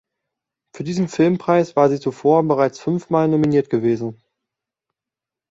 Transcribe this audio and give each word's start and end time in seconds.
Für 0.75 0.83
diesen 0.83 1.07
Filmpreis 1.07 1.75
war 1.75 1.87
sie 1.87 1.99
zuvor 1.99 2.41
bereits 2.41 2.79
fünf 2.79 3.11
Mal 3.11 3.27
nominiert 3.27 3.69
gewesen. 3.69 4.19